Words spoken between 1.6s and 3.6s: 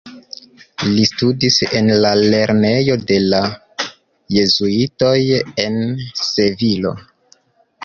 en la lernejo de la